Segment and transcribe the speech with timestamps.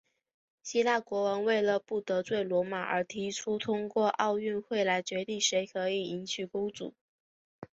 [0.63, 6.95] 希腊国王为了不得罪罗马而提出通过奥运会来决定谁可以迎娶公主。